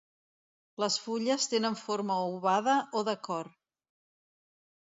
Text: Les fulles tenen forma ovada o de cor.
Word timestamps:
Les 0.83 0.95
fulles 1.03 1.45
tenen 1.51 1.77
forma 1.83 2.17
ovada 2.31 2.75
o 3.01 3.07
de 3.11 3.15
cor. 3.29 3.55